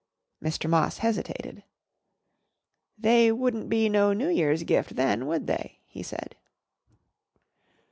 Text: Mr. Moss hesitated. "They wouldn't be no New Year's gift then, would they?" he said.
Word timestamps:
Mr. 0.43 0.67
Moss 0.67 0.97
hesitated. 0.97 1.61
"They 2.97 3.31
wouldn't 3.31 3.69
be 3.69 3.87
no 3.87 4.13
New 4.13 4.29
Year's 4.29 4.63
gift 4.63 4.95
then, 4.95 5.27
would 5.27 5.45
they?" 5.45 5.77
he 5.85 6.01
said. 6.01 6.35